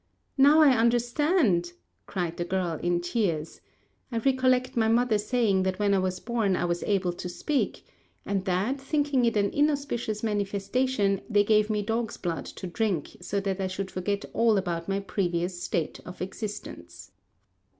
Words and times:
"Now 0.35 0.61
I 0.63 0.75
understand," 0.75 1.73
cried 2.07 2.37
the 2.37 2.43
girl, 2.43 2.79
in 2.81 3.01
tears; 3.01 3.61
"I 4.11 4.17
recollect 4.17 4.75
my 4.75 4.87
mother 4.87 5.19
saying 5.19 5.61
that 5.61 5.77
when 5.77 5.93
I 5.93 5.99
was 5.99 6.19
born 6.19 6.55
I 6.55 6.65
was 6.65 6.81
able 6.85 7.13
to 7.13 7.29
speak; 7.29 7.85
and 8.25 8.43
that, 8.45 8.81
thinking 8.81 9.25
it 9.25 9.37
an 9.37 9.51
inauspicious 9.51 10.23
manifestation, 10.23 11.21
they 11.29 11.43
gave 11.43 11.69
me 11.69 11.83
dog's 11.83 12.17
blood 12.17 12.45
to 12.45 12.65
drink, 12.65 13.17
so 13.21 13.39
that 13.41 13.61
I 13.61 13.67
should 13.67 13.91
forget 13.91 14.25
all 14.33 14.57
about 14.57 14.87
my 14.89 14.99
previous 15.01 15.61
state 15.61 15.99
of 16.03 16.19
existence. 16.19 17.11